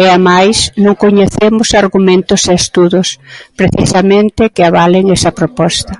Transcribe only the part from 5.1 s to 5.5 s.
esa